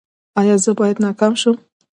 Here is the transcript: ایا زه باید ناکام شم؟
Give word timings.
ایا 0.39 0.55
زه 0.63 0.71
باید 0.79 0.97
ناکام 1.03 1.33
شم؟ 1.41 1.55